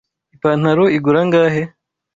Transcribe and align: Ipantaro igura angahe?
Ipantaro 0.35 0.85
igura 0.97 1.17
angahe? 1.23 1.61